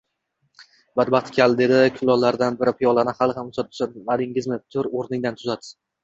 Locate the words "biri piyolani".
2.61-3.13